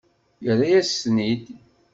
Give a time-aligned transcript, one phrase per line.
[0.45, 1.45] Yerra-yas-ten-id.